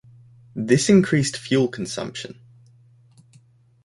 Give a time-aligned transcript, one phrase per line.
[0.55, 2.39] This increased fuel consumption.